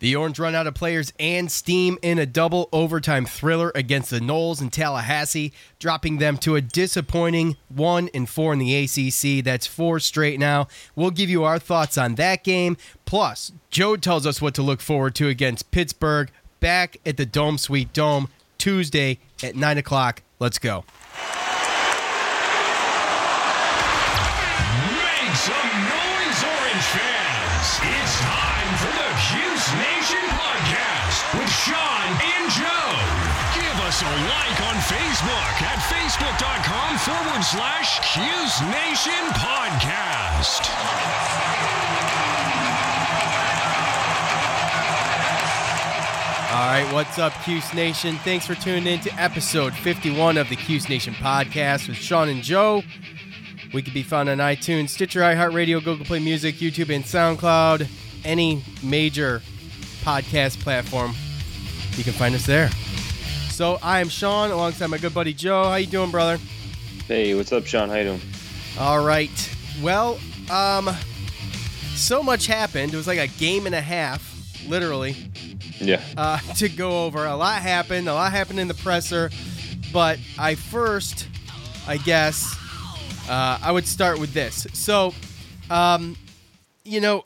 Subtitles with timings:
[0.00, 4.18] The Orange run out of players and steam in a double overtime thriller against the
[4.18, 9.44] Noles in Tallahassee, dropping them to a disappointing 1 and 4 in the ACC.
[9.44, 10.68] That's four straight now.
[10.94, 12.76] We'll give you our thoughts on that game.
[13.04, 16.30] Plus, Joe tells us what to look forward to against Pittsburgh
[16.60, 20.22] back at the Dome Sweet Dome Tuesday at 9 o'clock.
[20.38, 20.84] Let's go.
[35.24, 40.68] Facebook at facebook.com forward slash Cuse Nation podcast.
[46.50, 48.16] All right, what's up, Cuse Nation?
[48.16, 52.42] Thanks for tuning in to episode 51 of the Cuse Nation podcast with Sean and
[52.42, 52.82] Joe.
[53.72, 57.88] We can be found on iTunes, Stitcher, iHeartRadio, Google Play Music, YouTube, and SoundCloud.
[58.26, 59.40] Any major
[60.02, 61.14] podcast platform,
[61.96, 62.68] you can find us there.
[63.54, 65.62] So I am Sean, alongside my good buddy Joe.
[65.68, 66.38] How you doing, brother?
[67.06, 67.88] Hey, what's up, Sean?
[67.88, 68.20] How you doing?
[68.80, 69.56] All right.
[69.80, 70.18] Well,
[70.50, 70.90] um,
[71.94, 72.92] so much happened.
[72.92, 75.14] It was like a game and a half, literally,
[75.78, 76.02] Yeah.
[76.16, 77.26] uh, to go over.
[77.26, 78.08] A lot happened.
[78.08, 79.30] A lot happened in the presser.
[79.92, 81.28] But I first,
[81.86, 82.56] I guess,
[83.28, 84.66] uh, I would start with this.
[84.72, 85.14] So,
[85.70, 86.16] um,
[86.84, 87.24] you know,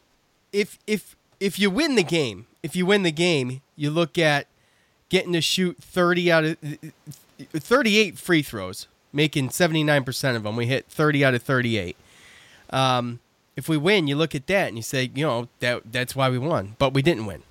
[0.53, 4.47] if if if you win the game, if you win the game, you look at
[5.09, 6.56] getting to shoot 30 out of
[7.53, 10.56] 38 free throws, making 79% of them.
[10.56, 11.97] We hit 30 out of 38.
[12.70, 13.20] Um,
[13.56, 16.29] if we win, you look at that and you say, you know, that that's why
[16.30, 17.42] we won, but we didn't win.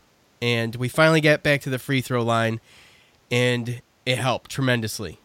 [0.42, 2.60] And we finally got back to the free throw line
[3.32, 5.20] and it helped tremendously.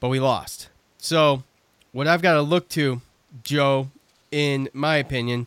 [0.00, 0.68] But we lost.
[0.98, 1.44] So,
[1.92, 3.00] what I've got to look to,
[3.42, 3.88] Joe,
[4.30, 5.46] in my opinion,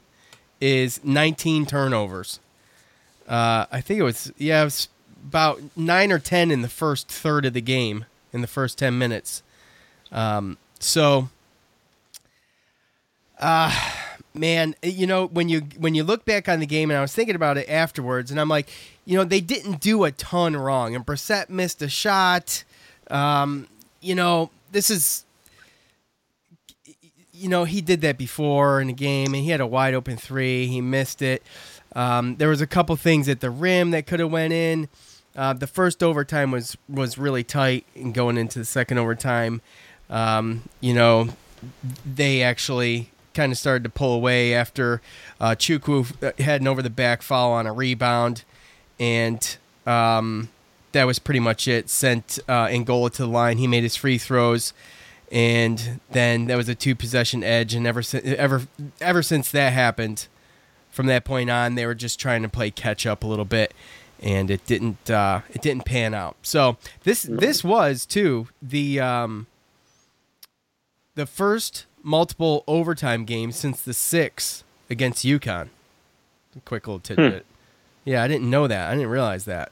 [0.62, 2.40] is 19 turnovers.
[3.28, 4.90] Uh, I think it was yeah, it was
[5.28, 8.98] about nine or ten in the first third of the game in the first 10
[8.98, 9.44] minutes.
[10.12, 11.30] Um, so,
[13.40, 13.74] uh,
[14.34, 17.14] man, you know when you when you look back on the game, and I was
[17.14, 18.70] thinking about it afterwards, and I'm like,
[19.06, 22.64] you know, they didn't do a ton wrong, and Brissett missed a shot.
[23.10, 23.68] Um,
[24.02, 25.26] you know, this is
[27.32, 30.18] you know, he did that before in a game, and he had a wide open
[30.18, 30.68] three.
[30.68, 31.42] He missed it.
[31.96, 34.90] Um, there was a couple things at the rim that could have went in.
[35.36, 39.62] Uh, the first overtime was was really tight, and going into the second overtime,
[40.10, 41.30] um, you know,
[42.06, 45.02] they actually kind of started to pull away after
[45.40, 48.44] uh, Chukwu had an over the back foul on a rebound,
[49.00, 50.50] and um,
[50.92, 51.90] that was pretty much it.
[51.90, 53.58] Sent uh, Angola to the line.
[53.58, 54.74] He made his free throws.
[55.32, 57.76] And then that was a two possession edge.
[57.76, 58.64] And ever since ever
[59.00, 60.28] ever since that happened
[60.90, 63.74] from that point on they were just trying to play catch up a little bit
[64.22, 66.36] and it didn't uh, it didn't pan out.
[66.42, 69.48] So this this was too the um,
[71.16, 75.70] the first multiple overtime game since the six against UConn.
[76.66, 77.46] Quick little tidbit.
[78.06, 78.90] Yeah I didn't know that.
[78.90, 79.72] I didn't realize that.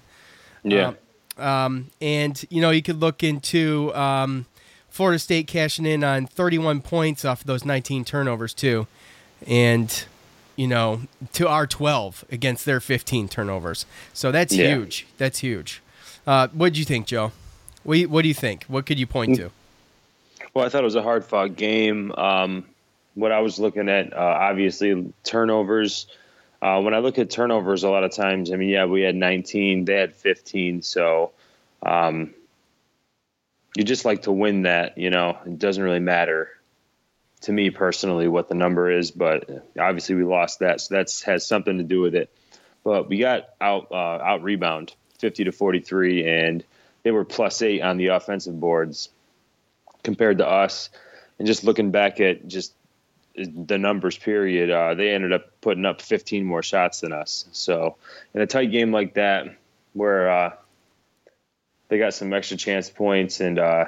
[0.63, 0.94] Yeah.
[1.38, 4.46] um, and you know you could look into um,
[4.90, 8.88] Florida State cashing in on 31 points off of those 19 turnovers too,
[9.46, 10.06] and
[10.57, 11.01] you know
[11.34, 13.85] to our 12 against their 15 turnovers.
[14.13, 14.75] So that's Yeah.
[14.75, 15.07] huge.
[15.18, 15.81] That's huge.
[16.25, 17.31] Uh, what do you think, Joe?
[17.84, 18.66] What do you, what do you think?
[18.66, 19.51] What could you point to?
[20.53, 22.12] well, I thought it was a hard fought game.
[22.18, 22.66] Um,
[23.13, 26.07] what I was looking at, uh, obviously, turnovers.
[26.62, 29.16] Uh, when I look at turnovers, a lot of times, I mean, yeah, we had
[29.16, 30.81] 19, they had 15.
[30.81, 31.31] So
[31.84, 32.34] um,
[33.75, 36.50] you just like to win that, you know, it doesn't really matter
[37.42, 39.50] to me personally what the number is, but
[39.80, 40.81] obviously we lost that.
[40.81, 42.31] So that's has something to do with it.
[42.84, 46.63] But we got out, uh, out rebound 50 to 43, and
[47.04, 49.10] they were plus eight on the offensive boards
[50.04, 50.89] compared to us.
[51.38, 52.74] And just looking back at just
[53.36, 57.45] the numbers period, uh, they ended up putting up 15 more shots than us.
[57.51, 57.98] So
[58.33, 59.56] in a tight game like that,
[59.94, 60.54] where uh,
[61.90, 63.86] they got some extra chance points and uh,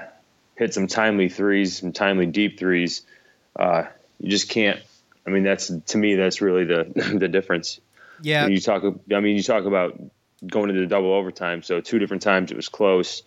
[0.56, 3.02] hit some timely threes, some timely deep threes,
[3.56, 3.84] uh,
[4.20, 4.80] you just can't.
[5.26, 7.80] I mean, that's to me, that's really the the difference.
[8.22, 8.84] Yeah, You talk.
[9.14, 10.00] I mean, you talk about
[10.46, 11.64] going into double overtime.
[11.64, 13.24] So two different times it was close,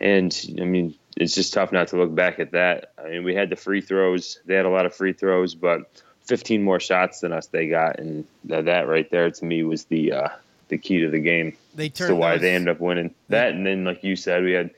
[0.00, 2.92] and I mean, it's just tough not to look back at that.
[2.98, 6.02] I mean, we had the free throws; they had a lot of free throws, but
[6.26, 9.84] 15 more shots than us they got, and that, that right there to me was
[9.84, 10.28] the uh,
[10.68, 11.56] the key to the game.
[11.74, 14.42] They turned to why those- they ended up winning that, and then like you said,
[14.44, 14.70] we had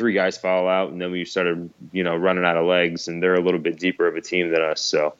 [0.00, 3.22] three guys fall out, and then we started you know running out of legs, and
[3.22, 5.14] they're a little bit deeper of a team than us, so.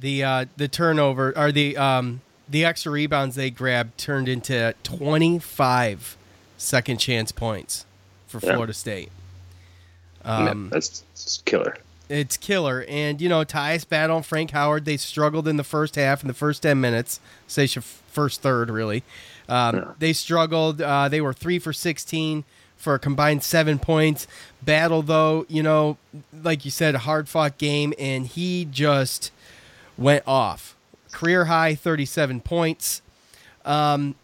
[0.00, 6.16] The uh, the turnover or the um, the extra rebounds they grabbed turned into 25
[6.56, 7.84] second chance points
[8.26, 8.52] for Yeah.
[8.54, 9.10] Florida State.
[10.24, 11.76] Yeah, Um, that's, that's killer.
[12.08, 12.84] It's killer.
[12.88, 16.28] And, you know, Tyus Battle and Frank Howard, they struggled in the first half, in
[16.28, 19.02] the first 10 minutes, say first third, really.
[19.48, 19.92] Um, Yeah.
[19.98, 20.80] They struggled.
[20.82, 22.44] Uh, they were three for 16
[22.76, 24.26] for a combined seven points.
[24.62, 25.96] Battle, though, you know,
[26.42, 29.30] like you said, a hard fought game, and he just
[29.98, 30.76] went off.
[31.12, 33.02] Career high 37 points.
[33.64, 34.14] Um,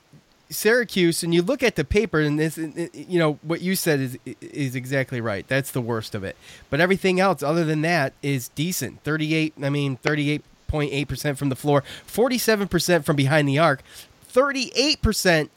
[0.50, 4.18] Syracuse, and you look at the paper, and this, you know, what you said is
[4.40, 5.46] is exactly right.
[5.48, 6.36] That's the worst of it.
[6.70, 9.02] But everything else, other than that, is decent.
[9.02, 9.54] Thirty eight.
[9.62, 13.48] I mean, thirty eight point eight percent from the floor, forty seven percent from behind
[13.48, 13.82] the arc,
[14.24, 15.50] thirty eight percent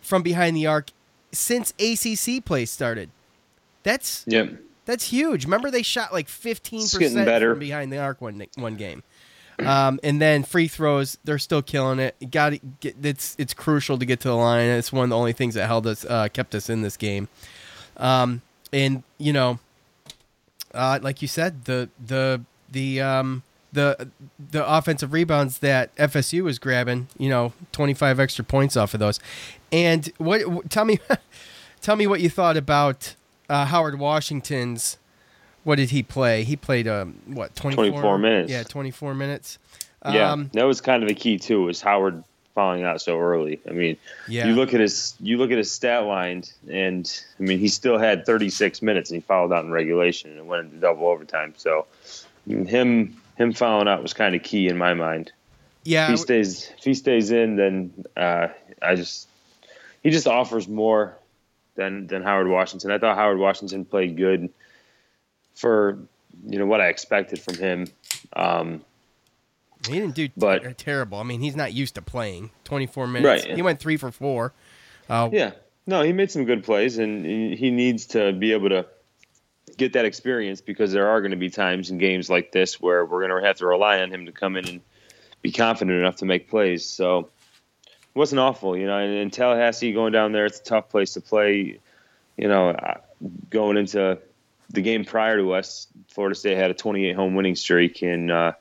[0.00, 0.90] from behind the arc
[1.32, 3.10] since ACC play started.
[3.82, 4.54] That's Yep.
[4.84, 5.44] that's huge.
[5.44, 7.52] Remember they shot like 15% better.
[7.52, 9.02] from behind the arc one one game.
[9.58, 12.14] Um, and then free throws, they're still killing it.
[12.30, 14.68] Got it's it's crucial to get to the line.
[14.70, 17.28] It's one of the only things that held us uh, kept us in this game.
[17.98, 18.40] Um,
[18.72, 19.58] and you know,
[20.72, 22.40] uh, like you said, the the
[22.70, 24.08] the um, the
[24.50, 29.20] the offensive rebounds that FSU was grabbing, you know, 25 extra points off of those.
[29.72, 30.98] And what, tell me
[31.80, 33.14] tell me what you thought about
[33.48, 34.98] uh, Howard Washington's
[35.62, 36.42] what did he play?
[36.44, 38.50] He played um what 24, 24 minutes.
[38.50, 39.58] Yeah, 24 minutes.
[40.10, 41.64] Yeah, Um, that was kind of a key too.
[41.64, 42.24] Was Howard
[42.54, 43.60] falling out so early?
[43.68, 44.46] I mean, Yeah.
[44.46, 47.98] you look at his you look at his stat line, and I mean, he still
[47.98, 51.52] had 36 minutes, and he fouled out in regulation, and it went into double overtime.
[51.58, 51.86] So,
[52.48, 55.32] him him fouling out was kind of key in my mind.
[55.84, 58.48] yeah, If he stays if he stays in, then uh,
[58.82, 59.28] I just
[60.02, 61.16] he just offers more
[61.74, 62.90] than than Howard Washington.
[62.90, 64.50] I thought Howard Washington played good
[65.54, 65.98] for
[66.46, 67.86] you know what I expected from him.
[68.34, 68.82] Um,
[69.86, 71.18] he didn't do but- ter- terrible.
[71.18, 73.46] I mean, he's not used to playing 24 minutes.
[73.46, 73.56] Right.
[73.56, 74.52] He went 3 for 4.
[75.08, 75.52] Uh, Yeah,
[75.86, 78.84] no, he made some good plays, and he needs to be able to
[79.80, 83.04] get that experience because there are going to be times in games like this where
[83.04, 84.80] we're going to have to rely on him to come in and
[85.40, 86.84] be confident enough to make plays.
[86.84, 87.30] So
[87.84, 88.98] it wasn't awful, you know.
[88.98, 91.80] And in Tallahassee, going down there, it's a tough place to play.
[92.36, 92.76] You know,
[93.48, 94.18] going into
[94.68, 98.52] the game prior to us, Florida State had a 28 home winning streak, and uh,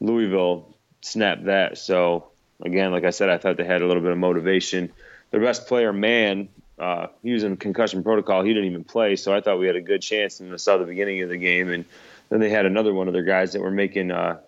[0.00, 1.78] Louisville snapped that.
[1.78, 2.28] So
[2.60, 4.92] again, like I said, I thought they had a little bit of motivation.
[5.30, 6.48] Their best player, man,
[6.78, 8.42] uh, he was in concussion protocol.
[8.42, 10.40] He didn't even play, so I thought we had a good chance.
[10.40, 11.84] And I saw the beginning of the game, and
[12.30, 14.38] then they had another one of their guys that were making uh,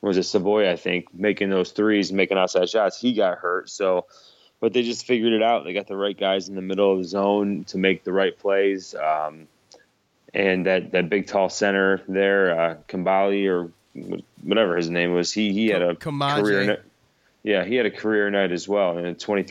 [0.00, 0.70] was it Savoy?
[0.70, 3.00] I think making those threes, making outside shots.
[3.00, 4.06] He got hurt, so
[4.60, 5.64] but they just figured it out.
[5.64, 8.38] They got the right guys in the middle of the zone to make the right
[8.38, 8.94] plays.
[8.94, 9.48] Um,
[10.34, 13.72] and that, that big tall center there, uh, Kambali or
[14.42, 16.42] whatever his name was, he he had a Koumadje.
[16.42, 16.80] career night.
[17.42, 18.98] Yeah, he had a career night as well.
[18.98, 19.50] And 23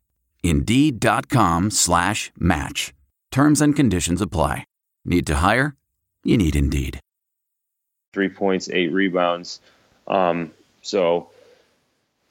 [0.43, 2.93] Indeed.com slash match.
[3.31, 4.65] Terms and conditions apply.
[5.05, 5.75] Need to hire?
[6.23, 6.99] You need Indeed.
[8.13, 9.61] Three points, eight rebounds.
[10.07, 11.29] Um, so,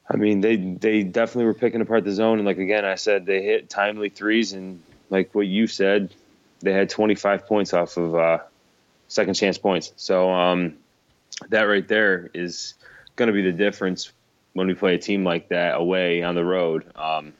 [0.09, 2.37] I mean, they they definitely were picking apart the zone.
[2.37, 6.13] And like again, I said they hit timely threes, and like what you said,
[6.59, 8.39] they had 25 points off of uh,
[9.07, 9.91] second chance points.
[9.95, 10.77] So um,
[11.49, 12.75] that right there is
[13.15, 14.11] going to be the difference
[14.53, 16.85] when we play a team like that away on the road.
[16.95, 17.33] Um,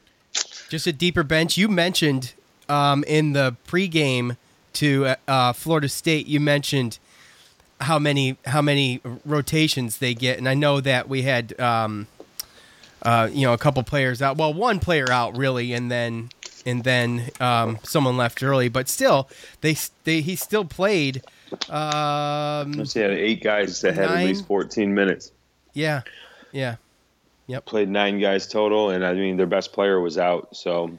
[0.72, 1.58] Just a deeper bench.
[1.58, 2.32] You mentioned
[2.66, 4.38] um, in the pregame
[4.72, 6.26] to uh, Florida State.
[6.26, 6.98] You mentioned
[7.82, 12.06] how many how many rotations they get, and I know that we had um,
[13.02, 14.38] uh, you know a couple players out.
[14.38, 16.30] Well, one player out really, and then
[16.64, 19.28] and then um, someone left early, but still
[19.60, 21.22] they they he still played.
[21.68, 25.32] Um, so had eight guys that had nine, at least 14 minutes.
[25.74, 26.00] Yeah,
[26.50, 26.76] yeah,
[27.46, 27.64] yep.
[27.64, 30.98] Played nine guys total, and I mean their best player was out, so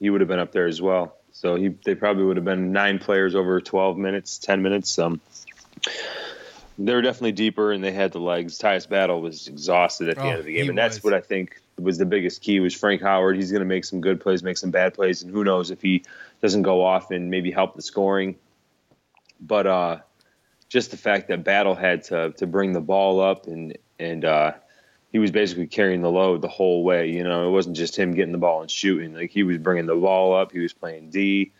[0.00, 1.16] he would have been up there as well.
[1.32, 4.98] So he they probably would have been nine players over 12 minutes, 10 minutes.
[4.98, 5.20] Um,
[6.78, 8.58] they were definitely deeper, and they had the legs.
[8.58, 11.20] Tyus Battle was exhausted at the oh, end of the game, and that's what I
[11.20, 12.60] think was the biggest key.
[12.60, 13.36] Was Frank Howard?
[13.36, 15.82] He's going to make some good plays, make some bad plays, and who knows if
[15.82, 16.04] he
[16.40, 18.36] doesn't go off and maybe help the scoring.
[19.40, 19.98] But uh,
[20.68, 24.52] just the fact that Battle had to to bring the ball up and and uh,
[25.12, 27.10] he was basically carrying the load the whole way.
[27.10, 29.14] You know, it wasn't just him getting the ball and shooting.
[29.14, 31.52] Like he was bringing the ball up, he was playing D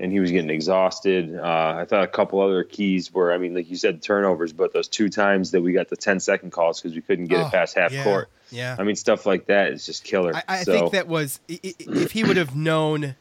[0.00, 1.36] and he was getting exhausted.
[1.36, 4.72] Uh, I thought a couple other keys were, I mean, like you said, turnovers, but
[4.72, 7.46] those two times that we got the 10 second calls because we couldn't get oh,
[7.46, 8.30] it past half yeah, court.
[8.50, 8.76] Yeah.
[8.78, 10.34] I mean, stuff like that is just killer.
[10.34, 13.14] I, I so, think that was, if he would have known,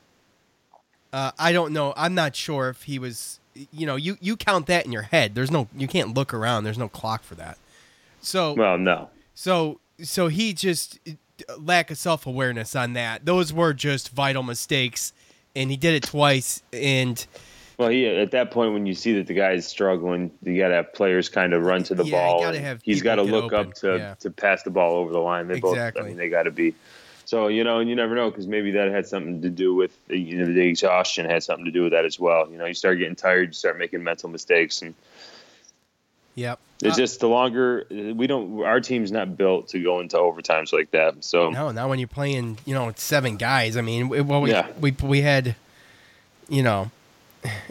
[1.12, 1.94] uh, I don't know.
[1.98, 3.42] I'm not sure if he was,
[3.74, 5.36] you know, you, you count that in your head.
[5.36, 6.64] There's no, you can't look around.
[6.64, 7.58] There's no clock for that.
[8.22, 9.10] So, well, no.
[9.40, 11.00] So, so he just
[11.58, 13.26] lack of self awareness on that.
[13.26, 15.14] Those were just vital mistakes
[15.56, 16.62] and he did it twice.
[16.74, 17.26] And
[17.78, 20.68] well, he at that point when you see that the guy is struggling, you got
[20.68, 22.52] to have players kind of run to the yeah, ball.
[22.52, 23.70] Have he's got to look open.
[23.70, 24.14] up to yeah.
[24.16, 25.48] to pass the ball over the line.
[25.48, 26.02] They exactly.
[26.02, 26.76] both, I mean, they got to be.
[27.24, 29.98] So you know, and you never know because maybe that had something to do with
[30.10, 32.52] you know the exhaustion had something to do with that as well.
[32.52, 34.96] You know, you start getting tired, you start making mental mistakes, and
[36.40, 36.60] Yep.
[36.82, 38.64] It's uh, just the longer we don't.
[38.64, 41.24] Our team's not built to go into overtimes like that.
[41.26, 42.60] So no, not when you're playing.
[42.66, 43.76] You know, seven guys.
[43.76, 44.68] I mean, well, we, yeah.
[44.80, 45.56] we we had
[46.48, 46.92] you know,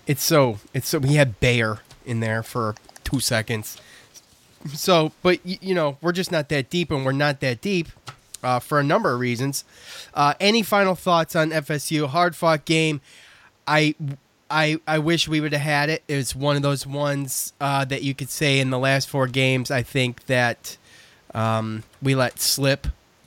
[0.06, 3.80] it's so it's so we had Moyer in there for two seconds.
[4.74, 7.88] So, but you know, we're just not that deep, and we're not that deep
[8.42, 9.64] uh, for a number of reasons.
[10.12, 12.06] Uh, any final thoughts on FSU?
[12.08, 13.00] Hard fought game.
[13.66, 13.94] I
[14.50, 16.02] I I wish we would have had it.
[16.08, 19.70] It's one of those ones uh, that you could say in the last four games.
[19.70, 20.76] I think that
[21.34, 22.86] um, we let slip.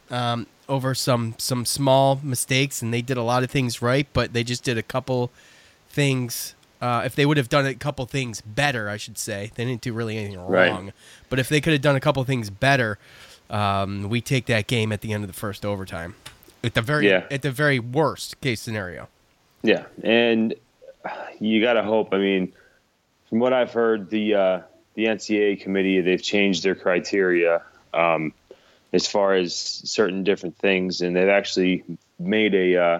[0.09, 4.31] Um, over some some small mistakes, and they did a lot of things right, but
[4.31, 5.29] they just did a couple
[5.89, 6.55] things.
[6.81, 9.81] Uh, if they would have done a couple things better, I should say, they didn't
[9.81, 10.85] do really anything wrong.
[10.85, 10.93] Right.
[11.29, 12.97] But if they could have done a couple things better,
[13.51, 16.15] um, we take that game at the end of the first overtime.
[16.63, 17.25] At the very yeah.
[17.29, 19.09] at the very worst case scenario.
[19.61, 20.55] Yeah, and
[21.39, 22.13] you got to hope.
[22.13, 22.53] I mean,
[23.29, 24.61] from what I've heard, the uh,
[24.95, 27.63] the NCAA committee they've changed their criteria.
[27.93, 28.33] Um,
[28.93, 31.83] as far as certain different things, and they've actually
[32.19, 32.99] made a uh,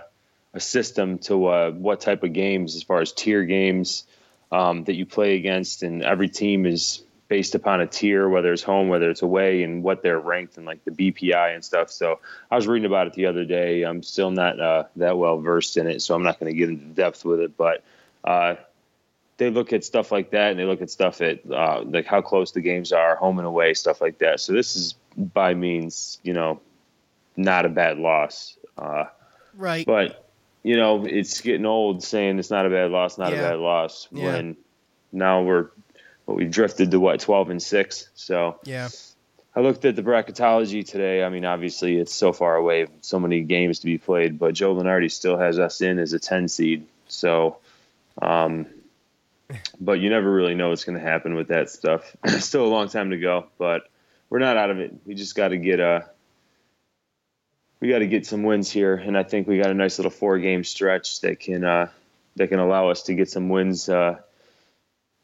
[0.54, 4.06] a system to uh, what type of games, as far as tier games
[4.52, 8.62] um, that you play against, and every team is based upon a tier, whether it's
[8.62, 11.90] home, whether it's away, and what they're ranked in, like the BPI and stuff.
[11.90, 12.20] So
[12.52, 13.84] I was reading about it the other day.
[13.84, 16.68] I'm still not uh, that well versed in it, so I'm not going to get
[16.68, 17.84] into depth with it, but.
[18.24, 18.56] Uh,
[19.38, 22.22] they look at stuff like that, and they look at stuff at uh, like how
[22.22, 24.40] close the games are, home and away, stuff like that.
[24.40, 26.62] So this is by means, you know,
[27.36, 28.56] not a bad loss.
[28.78, 29.06] Uh,
[29.56, 29.84] right.
[29.84, 30.30] But,
[30.62, 33.40] you know, it's getting old saying it's not a bad loss, not yeah.
[33.40, 34.26] a bad loss yeah.
[34.26, 34.58] when
[35.12, 35.72] now we're,
[36.26, 38.10] well, we've drifted to what, 12 and 6.
[38.16, 38.90] So, yeah.
[39.54, 41.24] I looked at the bracketology today.
[41.24, 44.74] I mean, obviously, it's so far away, so many games to be played, but Joe
[44.74, 46.88] Lunardi still has us in as a 10 seed.
[47.08, 47.58] So,
[48.22, 48.68] um,
[49.80, 52.16] but you never really know what's going to happen with that stuff.
[52.40, 53.90] still a long time to go, but
[54.30, 54.94] we're not out of it.
[55.06, 56.02] We just got to get a uh,
[57.82, 60.12] we got to get some wins here, and I think we got a nice little
[60.12, 61.90] four game stretch that can uh,
[62.36, 64.20] that can allow us to get some wins, uh,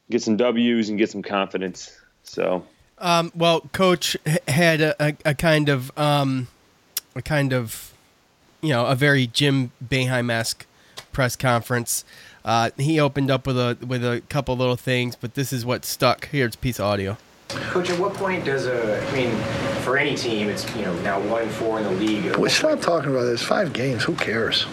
[0.09, 1.97] get some W's, and get some confidence.
[2.23, 2.65] So,
[2.99, 6.47] um, well, coach had a, a, a kind of um,
[7.15, 7.93] a kind of
[8.61, 10.65] you know a very Jim Boeheim esque
[11.11, 12.05] press conference.
[12.45, 15.85] Uh, he opened up with a with a couple little things, but this is what
[15.85, 16.27] stuck.
[16.27, 17.17] Here's a piece of audio.
[17.49, 19.31] Coach, at what point does a, I mean,
[19.81, 22.35] for any team, it's you know now one and four in the league.
[22.35, 23.41] We stop talking about this.
[23.41, 24.03] Five games.
[24.03, 24.65] Who cares?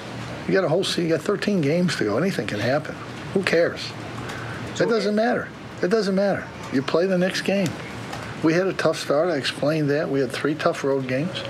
[0.47, 1.05] You got a whole season.
[1.05, 2.19] You got 13 games to go.
[2.19, 2.95] Anything can happen.
[3.33, 3.91] Who cares?
[4.81, 5.49] It doesn't matter.
[5.83, 6.47] It doesn't matter.
[6.73, 7.69] You play the next game.
[8.43, 9.31] We had a tough start.
[9.31, 10.09] I explained that.
[10.11, 11.43] We had three tough road games.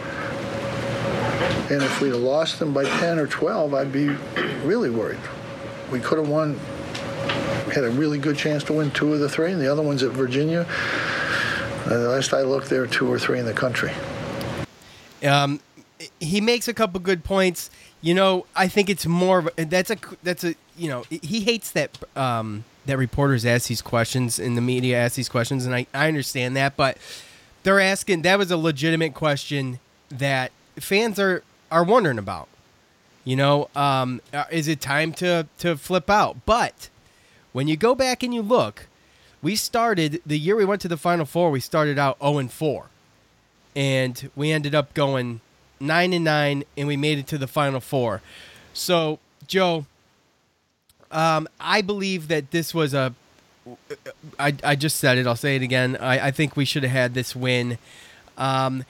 [1.71, 4.09] And if we'd have lost them by 10 or 12, I'd be
[4.65, 5.21] really worried.
[5.91, 6.61] We could have won,
[7.67, 9.83] we had a really good chance to win two of the three, and the other
[9.83, 10.67] one's at Virginia.
[11.87, 13.93] Uh, last I looked, there were two or three in the country.
[15.23, 15.61] Um,
[16.21, 17.71] he makes a couple good points.
[18.03, 21.41] You know, I think it's more of a, that's a that's a you know he
[21.41, 25.75] hates that um, that reporters ask these questions and the media ask these questions, and
[25.75, 26.99] I I understand that, but
[27.63, 32.49] they're asking that was a legitimate question that fans are are wondering about.
[33.25, 36.45] You know, um, uh, is it time to to flip out?
[36.45, 36.89] But
[37.53, 38.87] when you go back and you look,
[39.43, 41.51] we started the year we went to the Final Four.
[41.51, 42.87] We started out zero and four,
[43.75, 45.41] and we ended up going
[45.81, 48.21] nine and nine, and we made it to the Final Four.
[48.75, 49.87] So, Joe,
[51.15, 53.15] um, I believe that this was a.
[54.39, 55.27] I, I just said it.
[55.27, 55.97] I'll say it again.
[55.97, 57.79] I, I think we should have had this win.
[58.37, 58.85] Um,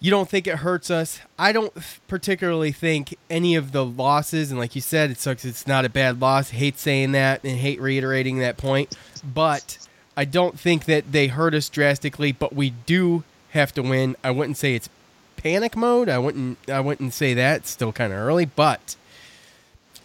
[0.00, 1.20] you don't think it hurts us?
[1.38, 1.72] I don't
[2.08, 5.44] particularly think any of the losses, and like you said, it sucks.
[5.44, 6.50] It's not a bad loss.
[6.50, 9.78] hate saying that and hate reiterating that point, but
[10.16, 12.32] I don't think that they hurt us drastically.
[12.32, 14.16] But we do have to win.
[14.24, 14.88] I wouldn't say it's
[15.36, 16.08] panic mode.
[16.08, 16.58] I wouldn't.
[16.68, 17.60] I wouldn't say that.
[17.60, 18.96] It's still kind of early, but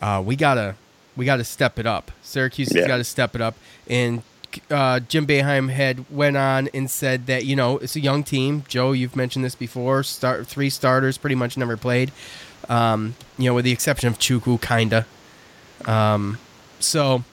[0.01, 0.75] uh, we gotta
[1.21, 2.11] we gotta step it up.
[2.23, 2.79] Syracuse yeah.
[2.79, 3.53] has got to step it up,
[3.87, 4.23] and
[4.71, 8.63] uh, Jim Boeheim had went on and said that you know it's a young team.
[8.67, 10.01] Joe, you've mentioned this before.
[10.01, 12.11] Start three starters, pretty much never played.
[12.69, 15.05] Um, you know, with the exception of Chukwu, kinda.
[15.85, 16.39] Um,
[16.79, 17.23] so,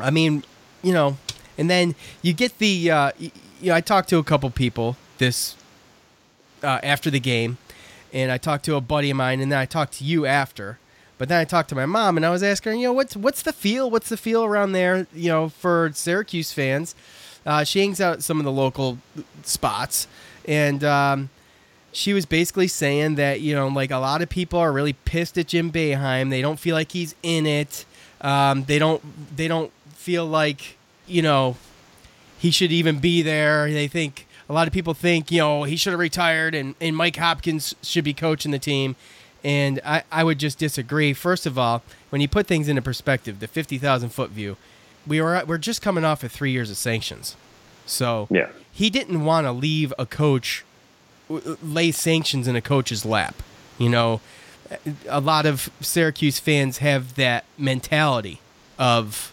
[0.00, 0.42] I mean,
[0.82, 1.16] you know,
[1.56, 2.90] and then you get the.
[2.90, 3.30] Uh, you
[3.62, 5.54] know, I talked to a couple people this
[6.64, 7.58] uh, after the game,
[8.12, 10.79] and I talked to a buddy of mine, and then I talked to you after.
[11.20, 13.14] But then I talked to my mom and I was asking her, you know, what's
[13.14, 13.90] what's the feel?
[13.90, 15.06] What's the feel around there?
[15.12, 16.94] You know, for Syracuse fans.
[17.44, 18.96] Uh, she hangs out at some of the local
[19.42, 20.08] spots,
[20.46, 21.28] and um,
[21.92, 25.36] she was basically saying that you know, like a lot of people are really pissed
[25.36, 26.30] at Jim Boeheim.
[26.30, 27.84] They don't feel like he's in it.
[28.22, 29.02] Um, they don't.
[29.36, 31.58] They don't feel like you know
[32.38, 33.70] he should even be there.
[33.70, 36.96] They think a lot of people think you know he should have retired and, and
[36.96, 38.96] Mike Hopkins should be coaching the team.
[39.42, 41.12] And I, I would just disagree.
[41.12, 44.56] First of all, when you put things into perspective, the 50,000 foot view,
[45.06, 47.36] we were, we're just coming off of three years of sanctions.
[47.86, 48.50] So yeah.
[48.72, 50.64] he didn't want to leave a coach,
[51.30, 53.34] uh, lay sanctions in a coach's lap.
[53.78, 54.20] You know,
[55.08, 58.40] a lot of Syracuse fans have that mentality
[58.78, 59.32] of,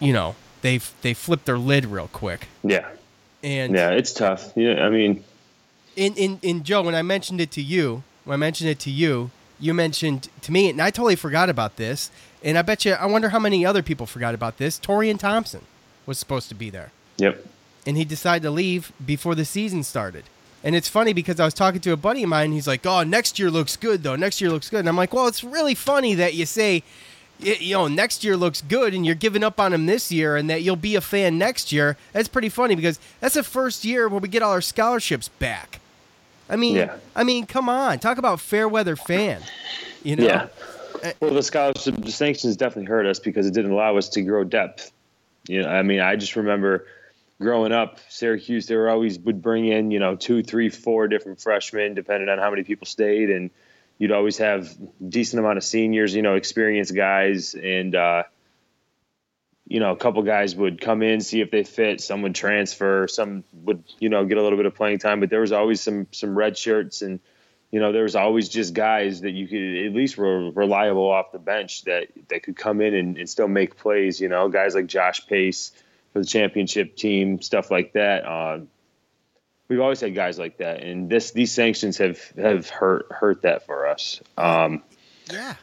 [0.00, 2.48] you know, they they flip their lid real quick.
[2.62, 2.88] Yeah.
[3.42, 4.52] And yeah, it's tough.
[4.54, 5.24] Yeah, I mean,
[5.96, 8.90] in in in Joe, when I mentioned it to you, when I mentioned it to
[8.90, 9.30] you,
[9.62, 12.10] you mentioned to me, and I totally forgot about this.
[12.42, 14.78] And I bet you, I wonder how many other people forgot about this.
[14.78, 15.62] Taurean Thompson
[16.04, 16.90] was supposed to be there.
[17.18, 17.46] Yep.
[17.86, 20.24] And he decided to leave before the season started.
[20.64, 22.52] And it's funny because I was talking to a buddy of mine.
[22.52, 24.16] He's like, "Oh, next year looks good, though.
[24.16, 26.82] Next year looks good." And I'm like, "Well, it's really funny that you say,
[27.38, 30.48] you know, next year looks good, and you're giving up on him this year, and
[30.50, 31.96] that you'll be a fan next year.
[32.12, 35.80] That's pretty funny because that's the first year where we get all our scholarships back.
[36.52, 36.96] I mean, yeah.
[37.16, 39.40] I mean, come on, talk about fair weather fan.
[40.04, 40.24] You know.
[40.24, 41.12] Yeah.
[41.20, 44.92] Well, the scholarship sanctions definitely hurt us because it didn't allow us to grow depth.
[45.48, 46.86] You know, I mean, I just remember
[47.40, 51.40] growing up, Syracuse, they were always would bring in, you know, two, three, four different
[51.40, 53.50] freshmen, depending on how many people stayed, and
[53.98, 54.76] you'd always have
[55.08, 58.22] decent amount of seniors, you know, experienced guys, and uh,
[59.72, 62.02] you know, a couple guys would come in, see if they fit.
[62.02, 63.08] Some would transfer.
[63.08, 65.18] Some would, you know, get a little bit of playing time.
[65.18, 67.20] But there was always some some red shirts, and
[67.70, 71.32] you know, there was always just guys that you could at least were reliable off
[71.32, 74.20] the bench that that could come in and, and still make plays.
[74.20, 75.72] You know, guys like Josh Pace
[76.12, 78.26] for the championship team, stuff like that.
[78.26, 78.60] Uh,
[79.68, 83.64] we've always had guys like that, and this these sanctions have have hurt hurt that
[83.64, 84.20] for us.
[84.36, 84.82] Um,
[85.32, 85.54] yeah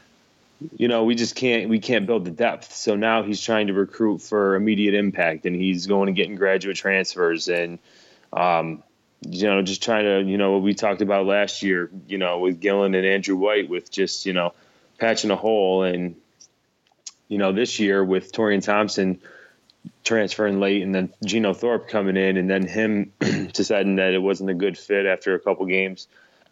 [0.75, 2.75] you know, we just can't we can't build the depth.
[2.75, 6.75] So now he's trying to recruit for immediate impact, and he's going and getting graduate
[6.75, 7.79] transfers, and
[8.33, 8.83] um,
[9.21, 12.39] you know, just trying to you know what we talked about last year, you know,
[12.39, 14.53] with Gillon and Andrew White, with just you know
[14.97, 16.15] patching a hole, and
[17.27, 19.21] you know this year with Taurean Thompson
[20.03, 23.13] transferring late, and then Geno Thorpe coming in, and then him
[23.53, 26.07] deciding that it wasn't a good fit after a couple games.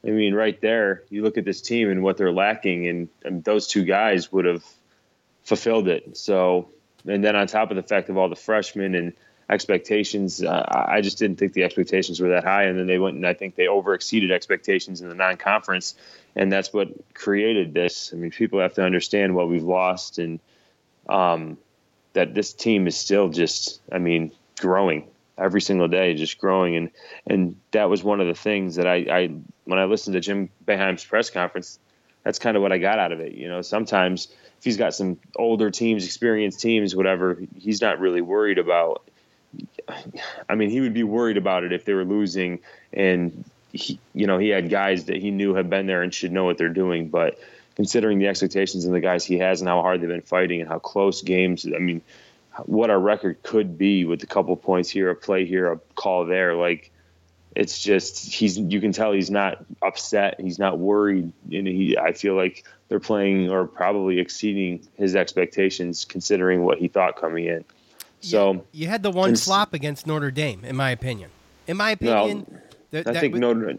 [0.05, 3.43] I mean, right there, you look at this team and what they're lacking, and, and
[3.43, 4.63] those two guys would have
[5.43, 6.17] fulfilled it.
[6.17, 6.69] So,
[7.07, 9.13] and then on top of the fact of all the freshmen and
[9.49, 12.63] expectations, uh, I just didn't think the expectations were that high.
[12.63, 15.95] And then they went and I think they over exceeded expectations in the non conference.
[16.36, 18.12] And that's what created this.
[18.13, 20.39] I mean, people have to understand what we've lost and
[21.07, 21.57] um,
[22.13, 25.07] that this team is still just, I mean, growing
[25.38, 26.76] every single day, just growing.
[26.76, 26.91] And,
[27.26, 29.30] and that was one of the things that I, I
[29.65, 31.80] when I listened to Jim Boeheim's press conference,
[32.23, 33.34] that's kind of what I got out of it.
[33.34, 38.21] You know, sometimes if he's got some older teams, experienced teams, whatever, he's not really
[38.21, 39.08] worried about.
[40.50, 42.60] I mean, he would be worried about it if they were losing,
[42.91, 46.32] and he, you know, he had guys that he knew have been there and should
[46.32, 47.08] know what they're doing.
[47.10, 47.39] But
[47.76, 50.69] considering the expectations and the guys he has and how hard they've been fighting and
[50.69, 52.02] how close games, I mean,
[52.65, 56.25] what our record could be with a couple points here, a play here, a call
[56.25, 56.91] there, like
[57.55, 60.39] it's just he's you can tell he's not upset.
[60.39, 61.31] He's not worried.
[61.51, 66.87] And he i feel like they're playing or probably exceeding his expectations considering what he
[66.87, 67.65] thought coming in.
[68.21, 71.31] So you, you had the one flop against notre dame in my opinion.
[71.65, 72.45] In my opinion
[72.91, 73.75] no, i think notre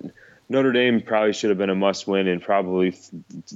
[0.48, 2.94] notre dame probably should have been a must win and probably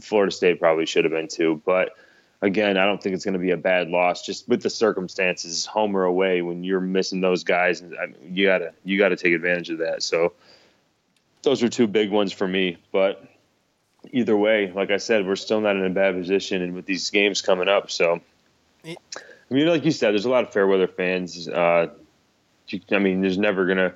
[0.00, 1.60] florida state probably should have been too.
[1.66, 1.96] But
[2.42, 4.26] again, I don't think it's going to be a bad loss.
[4.26, 8.46] Just with the circumstances, home or away, when you're missing those guys, I mean, you
[8.46, 10.02] gotta you gotta take advantage of that.
[10.02, 10.34] So
[11.42, 12.76] those are two big ones for me.
[12.90, 13.24] But
[14.10, 17.08] either way, like I said, we're still not in a bad position, and with these
[17.10, 18.20] games coming up, so.
[18.84, 21.46] I mean, like you said, there's a lot of fair weather fans.
[21.46, 21.88] Uh,
[22.90, 23.94] I mean, there's never gonna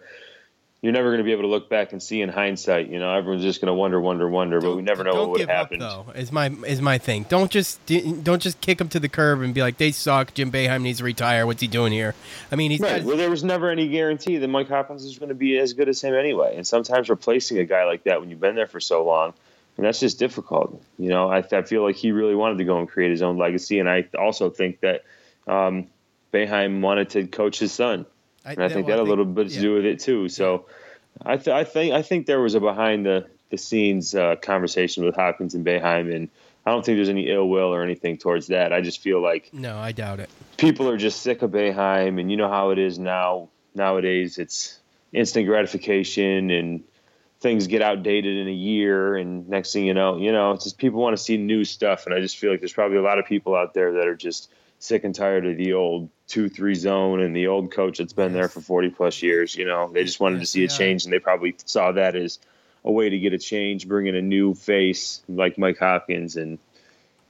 [0.83, 2.89] you're never going to be able to look back and see in hindsight.
[2.89, 5.41] You know, everyone's just going to wonder, wonder, wonder, but we never know what would
[5.41, 5.83] have happened.
[5.83, 7.25] Up, though, is my is my thing.
[7.29, 10.35] Don't just don't just kick them to the curb and be like, they suck.
[10.35, 11.47] Jim Boeheim needs to retire.
[11.47, 12.15] What's he doing here?
[12.53, 13.03] I mean, he's right.
[13.03, 15.89] well, there was never any guarantee that Mike Hopkins is going to be as good
[15.89, 16.57] as him anyway.
[16.57, 19.33] And sometimes replacing a guy like that when you've been there for so long,
[19.79, 20.81] and that's just difficult.
[20.99, 23.39] You know, I, I feel like he really wanted to go and create his own
[23.39, 25.05] legacy, and I also think that
[25.47, 25.87] um,
[26.35, 28.05] Boeheim wanted to coach his son
[28.55, 30.29] and I, think that, had a little bit to do with it too.
[30.29, 30.67] So
[31.25, 35.05] I, th- I think I think there was a behind the the scenes uh, conversation
[35.05, 36.29] with Hopkins and Boeheim, and
[36.65, 38.73] I don't think there's any ill will or anything towards that.
[38.73, 40.31] I just feel like no, I doubt it.
[40.57, 43.49] People are just sick of Boeheim, and you know how it is now.
[43.75, 44.79] Nowadays, it's
[45.13, 46.83] instant gratification and
[47.41, 50.79] things get outdated in a year and next thing you know you know it's just
[50.79, 53.19] people want to see new stuff and i just feel like there's probably a lot
[53.19, 56.75] of people out there that are just sick and tired of the old two three
[56.75, 59.89] zone and the old coach that's been there for 40 plus years you know?
[59.93, 62.39] They just wanted to see a change and they probably saw that as
[62.85, 66.59] a way to get a change bring in a new face like mike hopkins and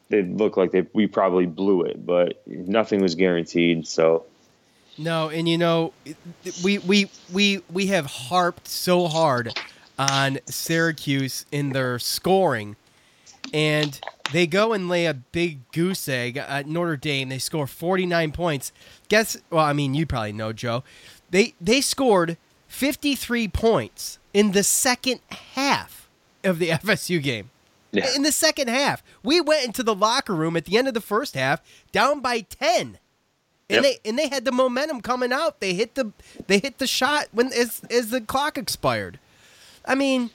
[0.08, 4.24] they look like they we probably blew it but nothing was guaranteed so.
[4.98, 5.92] No and you know
[6.64, 9.58] we we we we have harped so hard
[9.98, 12.76] on syracuse in their scoring
[13.52, 14.00] and
[14.32, 17.28] they go and lay a big goose egg at Notre Dame.
[17.28, 18.72] They score 49 points.
[19.08, 20.82] Guess, well, I mean, you probably know, Joe.
[21.30, 22.36] They they scored
[22.68, 25.20] 53 points in the second
[25.54, 26.08] half
[26.44, 27.50] of the FSU game.
[27.92, 28.14] Yeah.
[28.14, 31.00] In the second half, we went into the locker room at the end of the
[31.00, 31.62] first half
[31.92, 32.98] down by 10.
[33.68, 33.82] And yep.
[33.82, 35.60] they and they had the momentum coming out.
[35.60, 36.12] They hit the
[36.46, 39.18] they hit the shot when as as the clock expired.
[39.84, 40.30] I mean,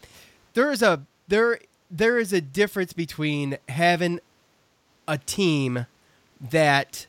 [0.53, 1.59] there is a there
[1.91, 4.19] there is a difference between having
[5.07, 5.85] a team
[6.39, 7.05] that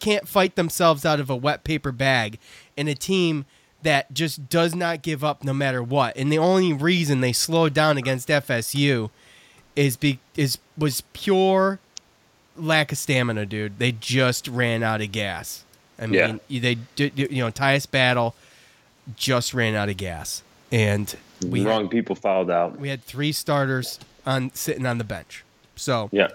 [0.00, 2.38] can't fight themselves out of a wet paper bag
[2.76, 3.46] and a team
[3.82, 6.16] that just does not give up no matter what.
[6.16, 9.10] And the only reason they slowed down against FSU
[9.76, 11.78] is be is was pure
[12.56, 13.78] lack of stamina, dude.
[13.78, 15.64] They just ran out of gas.
[15.98, 16.60] I mean, yeah.
[16.60, 18.34] they you know Tyus Battle
[19.14, 21.14] just ran out of gas, and
[21.46, 22.78] we wrong had, people fouled out.
[22.78, 25.44] We had three starters on sitting on the bench.
[25.76, 26.28] So yeah,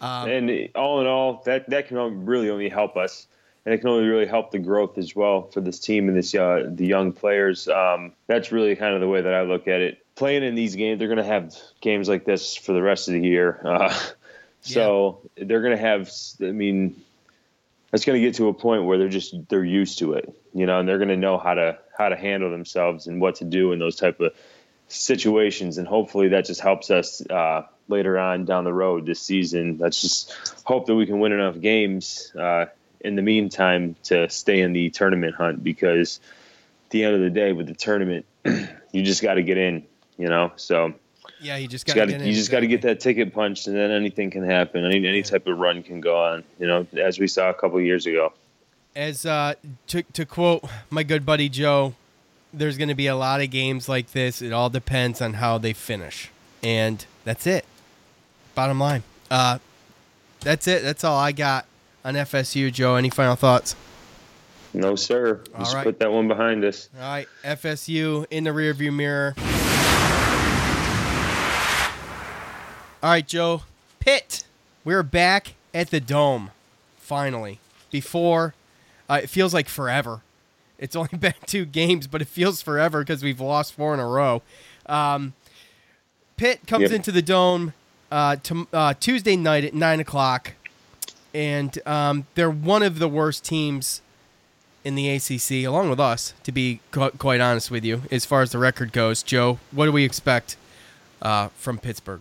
[0.00, 3.26] um, and all in all, that that can really only help us,
[3.64, 6.34] and it can only really help the growth as well for this team and this
[6.34, 7.68] uh, the young players.
[7.68, 10.04] Um, that's really kind of the way that I look at it.
[10.14, 13.14] Playing in these games, they're going to have games like this for the rest of
[13.14, 13.60] the year.
[13.64, 13.92] Uh,
[14.66, 15.44] so yeah.
[15.44, 16.10] they're going to have.
[16.40, 17.02] I mean,
[17.92, 20.66] it's going to get to a point where they're just they're used to it, you
[20.66, 23.44] know, and they're going to know how to how to handle themselves and what to
[23.44, 24.32] do in those type of
[24.94, 29.76] situations, and hopefully that just helps us uh, later on down the road this season.
[29.78, 30.32] Let's just
[30.64, 32.66] hope that we can win enough games uh,
[33.00, 36.20] in the meantime to stay in the tournament hunt because
[36.86, 39.84] at the end of the day, with the tournament, you just got to get in,
[40.16, 40.52] you know.
[40.56, 40.94] So
[41.40, 43.90] yeah, you just got to you just got to get that ticket punched, and then
[43.90, 44.84] anything can happen.
[44.84, 47.80] Any any type of run can go on, you know, as we saw a couple
[47.80, 48.32] years ago.
[48.96, 49.54] As uh,
[49.88, 51.94] to to quote my good buddy Joe,
[52.56, 54.40] there's going to be a lot of games like this.
[54.40, 56.30] It all depends on how they finish.
[56.62, 57.64] and that's it.
[58.54, 59.02] Bottom line.
[59.30, 59.58] Uh,
[60.40, 60.82] that's it.
[60.82, 61.66] That's all I got
[62.04, 62.72] on FSU.
[62.72, 63.74] Joe, any final thoughts?
[64.72, 65.40] No, sir.
[65.54, 65.84] All Just right.
[65.84, 66.88] put that one behind us.
[66.96, 69.34] All right, FSU in the rearview mirror.
[73.02, 73.62] All right, Joe.
[74.00, 74.44] Pitt.
[74.84, 76.50] We're back at the dome.
[76.98, 77.58] Finally.
[77.90, 78.54] Before,
[79.08, 80.20] uh, it feels like forever.
[80.84, 84.06] It's only been two games, but it feels forever because we've lost four in a
[84.06, 84.42] row.
[84.86, 85.32] Um,
[86.36, 86.92] Pitt comes Yep.
[86.92, 87.72] into the dome
[88.12, 90.52] uh, to, uh, Tuesday night at nine o'clock,
[91.32, 94.02] and um, they're one of the worst teams
[94.84, 98.42] in the ACC, along with us, to be qu- quite honest with you, as far
[98.42, 99.22] as the record goes.
[99.22, 100.56] Joe, what do we expect
[101.22, 102.20] uh, from Pittsburgh?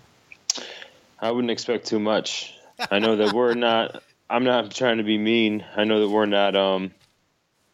[1.20, 2.54] I wouldn't expect too much.
[2.90, 4.02] I know that we're not.
[4.30, 5.66] I'm not trying to be mean.
[5.76, 6.56] I know that we're not.
[6.56, 6.92] Um,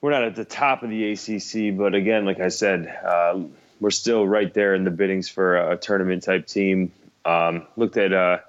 [0.01, 3.41] we're not at the top of the ACC, but again, like I said, uh,
[3.79, 6.91] we're still right there in the biddings for a, tournament type team.
[7.25, 8.39] Um, looked at uh,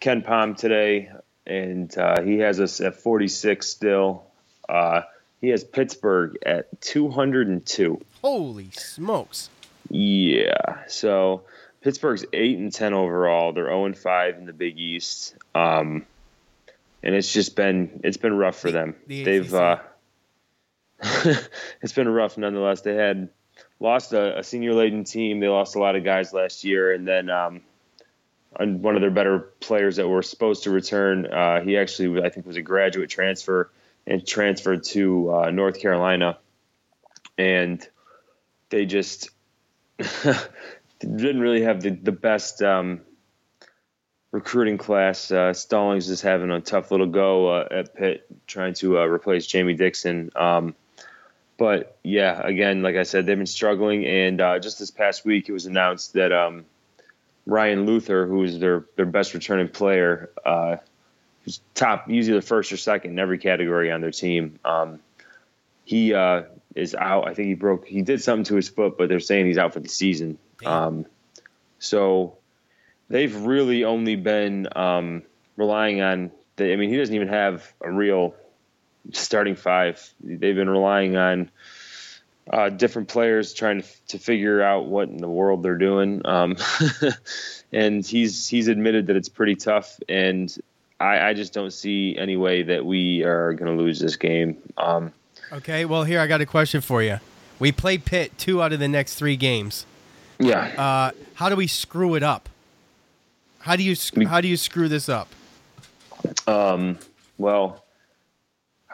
[0.00, 1.10] KenPom today,
[1.46, 4.24] and uh, he has us at 46 still.
[4.68, 5.02] Uh,
[5.40, 8.00] he has Pittsburgh at 202.
[8.22, 9.50] Holy smokes!
[9.90, 10.86] Yeah.
[10.88, 11.42] So
[11.82, 13.52] Pittsburgh's eight and ten overall.
[13.52, 15.34] They're zero and five in the Big East.
[15.54, 16.06] Um,
[17.02, 18.96] and it's just been it's been rough for them.
[19.06, 19.78] the They've uh,
[21.82, 22.80] it's been rough nonetheless.
[22.80, 23.28] They had
[23.78, 25.40] lost a, a senior laden team.
[25.40, 27.62] They lost a lot of guys last year, and then um,
[28.58, 32.46] one of their better players that were supposed to return, uh, he actually I think
[32.46, 33.70] was a graduate transfer
[34.06, 36.38] and transferred to uh, North Carolina,
[37.36, 37.86] and
[38.70, 39.30] they just
[41.00, 43.02] didn't really have the the best um,
[44.30, 45.30] recruiting class.
[45.30, 49.46] Uh, Stallings is having a tough little go uh, at Pitt, trying to uh, replace
[49.46, 50.30] Jamie Dixon.
[50.34, 50.74] Um,
[51.56, 55.48] but yeah, again, like I said, they've been struggling, and uh, just this past week,
[55.48, 56.64] it was announced that um,
[57.46, 60.76] Ryan Luther, who is their their best returning player, uh,
[61.44, 64.58] who's top, usually the first or second in every category on their team.
[64.64, 65.00] Um,
[65.84, 67.28] he uh, is out.
[67.28, 67.86] I think he broke.
[67.86, 70.38] He did something to his foot, but they're saying he's out for the season.
[70.64, 71.06] Um,
[71.78, 72.38] so
[73.08, 75.22] they've really only been um,
[75.56, 76.32] relying on.
[76.56, 78.34] The, I mean, he doesn't even have a real
[79.12, 80.08] starting five.
[80.22, 81.50] They've been relying on
[82.50, 86.20] uh, different players trying to, to figure out what in the world they're doing.
[86.26, 86.56] Um,
[87.72, 89.98] and he's he's admitted that it's pretty tough.
[90.08, 90.54] And
[91.00, 94.56] I, I just don't see any way that we are going to lose this game.
[94.76, 95.12] Um,
[95.52, 97.20] Okay, well, here I got a question for you.
[97.60, 99.86] We play Pitt two out of the next three games.
[100.40, 100.64] yeah.
[100.76, 102.48] Uh, how do we screw it up?
[103.60, 105.28] How do you sc- how do you screw this up?
[106.46, 106.98] Um,
[107.38, 107.83] well,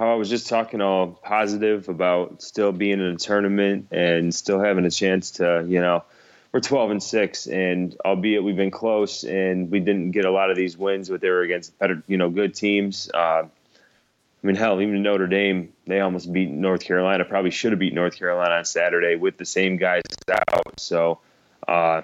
[0.01, 4.59] how I was just talking all positive about still being in a tournament and still
[4.59, 6.05] having a chance to, you know,
[6.53, 10.51] we're 12 and six, and albeit we've been close and we didn't get a lot
[10.51, 13.11] of these wins, but they were against better, you know, good teams.
[13.13, 17.27] Uh, I mean, hell, even Notre Dame, they almost beat North Carolina.
[17.27, 20.81] Probably should have beat North Carolina on Saturday with the same guys out.
[20.81, 21.21] So,
[21.69, 22.01] uh,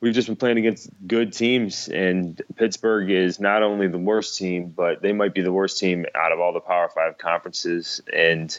[0.00, 4.72] we've just been playing against good teams, and Pittsburgh is not only the worst team,
[4.76, 8.00] but they might be the worst team out of all the Power Five conferences.
[8.12, 8.56] And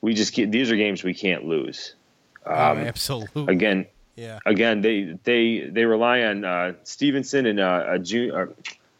[0.00, 1.94] we just get these are games we can't lose.
[2.44, 3.52] oh, Um, absolutely.
[3.52, 4.38] again, Yeah.
[4.46, 8.46] again, they they they rely on uh, Stevenson and uh, a ju- uh,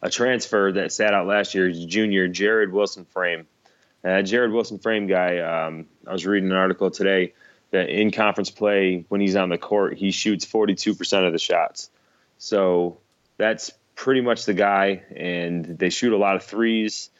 [0.02, 3.46] a transfer that sat out last year, junior Jared Wilson Frame.
[4.04, 5.38] Uh, Jared Wilson Frame guy.
[5.38, 7.32] Um, I was reading an article today
[7.76, 11.90] that in conference play, when he's on the court, he shoots 42% of the shots.
[12.38, 12.98] So
[13.36, 17.10] that's pretty much the guy, and they shoot a lot of threes.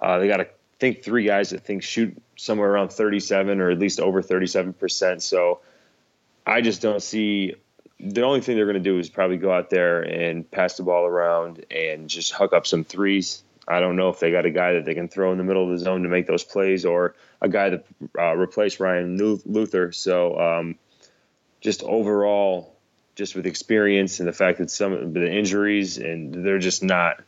[0.00, 3.78] Uh, they got to think three guys that think shoot somewhere around 37 or at
[3.78, 5.22] least over 37%.
[5.22, 5.60] So
[6.46, 7.54] I just don't see
[7.98, 10.82] the only thing they're going to do is probably go out there and pass the
[10.82, 13.42] ball around and just hook up some threes.
[13.66, 15.64] I don't know if they got a guy that they can throw in the middle
[15.64, 17.14] of the zone to make those plays or
[17.46, 17.86] a guy that
[18.18, 19.92] uh, replaced Ryan Luther.
[19.92, 20.74] So um,
[21.60, 22.74] just overall,
[23.14, 27.22] just with experience and the fact that some of the injuries and they're just not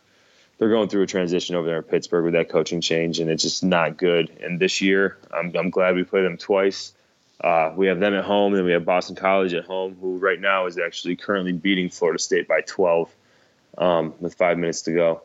[0.59, 3.45] they're going through a transition over there in Pittsburgh with that coaching change, and it's
[3.45, 4.29] just not good.
[4.43, 6.93] And this year, I'm, I'm glad we played them twice.
[7.41, 10.19] Uh, we have them at home, and then we have Boston College at home, who
[10.19, 13.09] right now is actually currently beating Florida State by 12
[13.79, 15.23] um, with five minutes to go.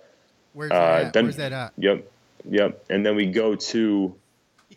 [0.54, 1.14] Where's Uh, that at?
[1.14, 1.74] then- Where's that at?
[1.80, 2.12] Yep,
[2.48, 2.86] yep.
[2.92, 4.16] And then we go to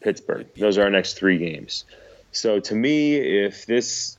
[0.01, 0.47] Pittsburgh.
[0.57, 1.85] Those are our next three games.
[2.33, 4.19] So to me, if this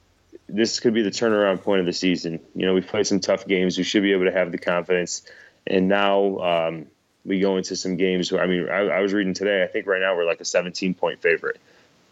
[0.49, 3.47] this could be the turnaround point of the season, you know, we've played some tough
[3.47, 3.77] games.
[3.77, 5.23] We should be able to have the confidence.
[5.65, 6.85] And now um,
[7.25, 9.63] we go into some games where I mean, I, I was reading today.
[9.63, 11.59] I think right now we're like a 17 point favorite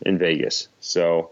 [0.01, 0.67] in Vegas.
[0.79, 1.31] So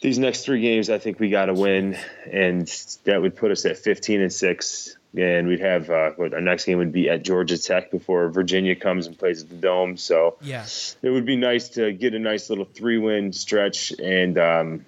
[0.00, 1.96] these next three games, I think we got to win,
[2.30, 2.66] and
[3.04, 4.96] that would put us at 15 and six.
[5.16, 9.08] And we'd have uh, our next game would be at Georgia Tech before Virginia comes
[9.08, 9.96] and plays at the Dome.
[9.96, 10.66] So yeah,
[11.02, 14.86] it would be nice to get a nice little three win stretch and um,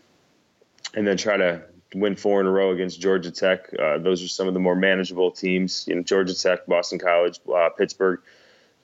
[0.95, 1.63] and then try to
[1.95, 3.69] win four in a row against Georgia Tech.
[3.77, 5.87] Uh, those are some of the more manageable teams.
[5.89, 8.21] You know, Georgia Tech, Boston College, uh, Pittsburgh,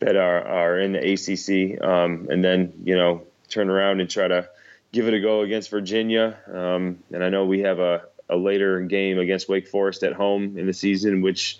[0.00, 4.28] that are are in the ACC, um, and then you know turn around and try
[4.28, 4.48] to
[4.92, 6.38] give it a go against Virginia.
[6.46, 10.58] Um, and I know we have a, a later game against Wake Forest at home
[10.58, 11.58] in the season, which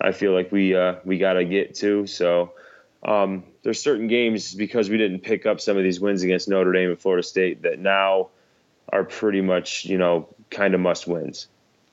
[0.00, 2.06] I feel like we uh, we got to get to.
[2.06, 2.52] So
[3.02, 6.72] um, there's certain games because we didn't pick up some of these wins against Notre
[6.72, 8.28] Dame and Florida State that now
[8.88, 11.48] are pretty much you know kind of must wins.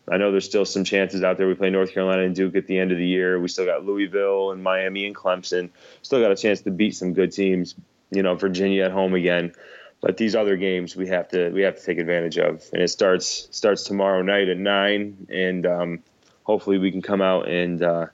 [0.09, 1.47] I know there's still some chances out there.
[1.47, 3.39] We play North Carolina and Duke at the end of the year.
[3.39, 5.69] We still got Louisville and Miami and Clemson.
[6.01, 7.75] Still got a chance to beat some good teams.
[8.09, 9.53] You know, Virginia at home again
[10.01, 12.89] but these other games we have to we have to take advantage of, and it
[12.89, 16.03] starts starts tomorrow night at nine, and um,
[16.43, 18.07] hopefully we can come out and uh,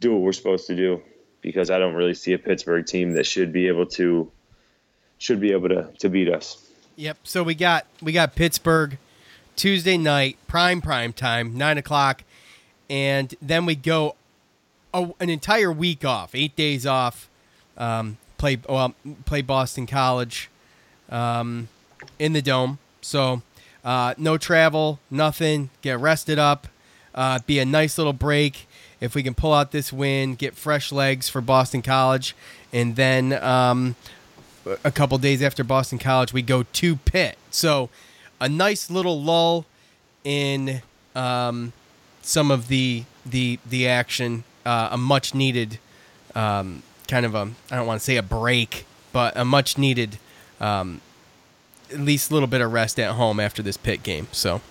[0.00, 1.02] do what we're supposed to do,
[1.40, 4.30] because I don't really see a Pittsburgh team that should be able to
[5.18, 6.68] should be able to to beat us.
[6.96, 7.18] Yep.
[7.22, 8.98] So we got we got Pittsburgh
[9.56, 12.24] Tuesday night prime prime time nine o'clock,
[12.90, 14.16] and then we go
[14.92, 17.28] a, an entire week off, eight days off.
[17.78, 20.50] Um, play well, play Boston College
[21.12, 21.68] um,
[22.18, 22.78] in the dome.
[23.00, 23.42] So
[23.84, 25.70] uh, no travel, nothing.
[25.82, 26.66] Get rested up.
[27.14, 28.66] Uh, be a nice little break.
[29.00, 32.34] If we can pull out this win, get fresh legs for Boston College,
[32.72, 33.96] and then um,
[34.84, 37.36] a couple days after Boston College, we go to Pitt.
[37.50, 37.90] So
[38.40, 39.66] a nice little lull
[40.24, 40.82] in
[41.16, 41.72] um,
[42.22, 44.44] some of the the the action.
[44.64, 45.80] Uh, a much needed
[46.36, 50.18] um, kind of a I don't want to say a break, but a much needed
[50.62, 51.00] um,
[51.90, 54.28] at least a little bit of rest at home after this Pitt game.
[54.32, 54.62] So,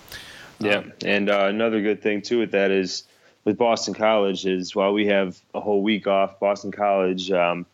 [0.58, 3.04] yeah, and uh, another good thing too with that is
[3.44, 7.66] with Boston College is while we have a whole week off, Boston College um,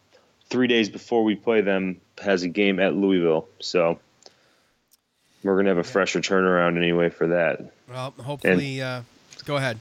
[0.50, 3.48] three days before we play them has a game at Louisville.
[3.60, 3.98] So
[5.42, 7.72] we're gonna have a fresher turnaround anyway for that.
[7.88, 9.02] Well, hopefully, and, uh,
[9.44, 9.78] go ahead.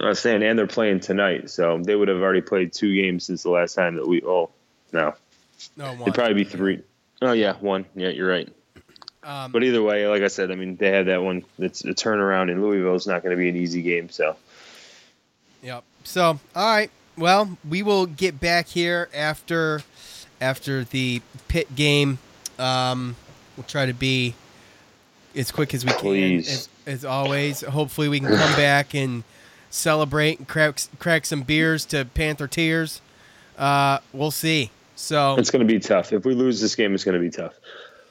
[0.00, 3.24] I was saying, and they're playing tonight, so they would have already played two games
[3.24, 4.22] since the last time that we.
[4.22, 4.50] Oh,
[4.92, 5.14] no,
[5.76, 6.82] no, it'd probably be three.
[7.20, 7.84] Oh yeah, one.
[7.94, 8.48] Yeah, you're right.
[9.24, 11.44] Um, but either way, like I said, I mean they had that one.
[11.58, 12.94] It's a turnaround in Louisville.
[12.94, 14.08] It's not going to be an easy game.
[14.08, 14.36] So.
[15.62, 15.84] Yep.
[16.04, 16.90] So all right.
[17.16, 19.82] Well, we will get back here after
[20.40, 22.18] after the Pitt game.
[22.58, 23.16] Um,
[23.56, 24.34] we'll try to be
[25.34, 26.46] as quick as we Please.
[26.46, 27.62] can, as, as always.
[27.62, 29.24] Hopefully, we can come back and
[29.70, 33.00] celebrate and crack crack some beers to Panther Tears.
[33.56, 34.70] Uh, we'll see.
[34.98, 36.12] So it's going to be tough.
[36.12, 37.54] If we lose this game, it's going to be tough.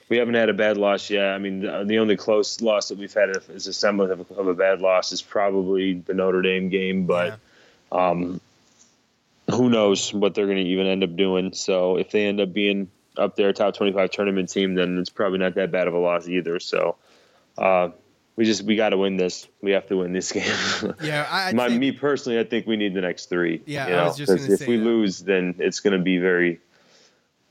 [0.08, 1.26] We haven't had a bad loss yet.
[1.26, 4.54] I mean, the only close loss that we've had is a semblance of, of a
[4.54, 7.40] bad loss is probably the Notre Dame game, but
[7.92, 8.10] yeah.
[8.10, 8.40] um,
[9.52, 11.52] who knows what they're going to even end up doing.
[11.52, 15.40] So if they end up being up there, top 25 tournament team, then it's probably
[15.40, 16.58] not that bad of a loss either.
[16.62, 16.96] So
[17.58, 17.90] uh,
[18.38, 19.46] we just we got to win this.
[19.62, 20.96] We have to win this game.
[21.02, 23.62] yeah, I, My, think, me personally, I think we need the next three.
[23.66, 24.00] Yeah, you know?
[24.00, 24.86] I was just going to say if we that.
[24.86, 26.62] lose, then it's going to be very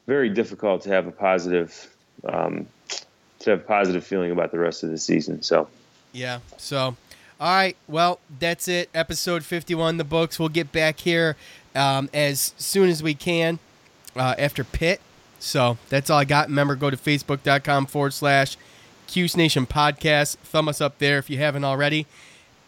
[0.07, 2.66] very difficult to have a positive um,
[3.40, 5.42] to have a positive feeling about the rest of the season.
[5.42, 5.69] So
[6.12, 6.40] yeah.
[6.57, 6.97] So
[7.38, 7.77] all right.
[7.87, 8.88] Well, that's it.
[8.95, 9.97] Episode fifty-one.
[9.99, 10.38] The books.
[10.38, 11.37] We'll get back here
[11.75, 13.59] um, as soon as we can
[14.16, 15.01] uh, after Pitt.
[15.38, 16.49] So that's all I got.
[16.49, 18.57] Remember, go to facebook.com forward slash
[19.07, 20.37] Cuse Nation podcast.
[20.38, 22.07] Thumb us up there if you haven't already.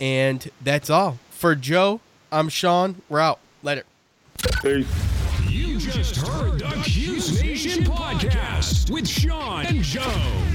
[0.00, 1.18] And that's all.
[1.30, 3.02] For Joe, I'm Sean.
[3.08, 3.40] We're out.
[3.62, 3.84] Later.
[4.62, 5.17] Peace.
[5.90, 10.47] Just heard the Cuse Nation podcast with Sean and Joe.